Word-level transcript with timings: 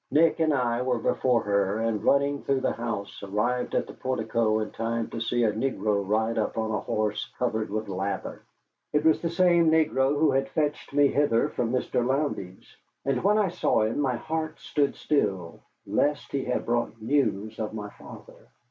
Nick 0.09 0.39
and 0.39 0.51
I 0.51 0.81
were 0.81 0.97
before 0.97 1.43
her, 1.43 1.77
and, 1.77 2.03
running 2.03 2.41
through 2.41 2.61
the 2.61 2.71
house, 2.71 3.21
arrived 3.21 3.75
at 3.75 3.85
the 3.85 3.93
portico 3.93 4.57
in 4.57 4.71
time 4.71 5.11
to 5.11 5.21
see 5.21 5.43
a 5.43 5.51
negro 5.53 6.03
ride 6.03 6.39
up 6.39 6.57
on 6.57 6.71
a 6.71 6.79
horse 6.79 7.31
covered 7.37 7.69
with 7.69 7.87
lather. 7.87 8.41
It 8.93 9.05
was 9.05 9.21
the 9.21 9.29
same 9.29 9.69
negro 9.69 10.17
who 10.17 10.31
had 10.31 10.49
fetched 10.49 10.91
me 10.91 11.09
hither 11.09 11.49
from 11.49 11.71
Mr. 11.71 12.03
Lowndes. 12.03 12.75
And 13.05 13.23
when 13.23 13.37
I 13.37 13.49
saw 13.49 13.83
him 13.83 13.99
my 13.99 14.15
heart 14.15 14.59
stood 14.59 14.95
still 14.95 15.59
lest 15.85 16.31
he 16.31 16.45
had 16.45 16.65
brought 16.65 16.99
news 16.99 17.59
of 17.59 17.75
my 17.75 17.91
father. 17.91 18.47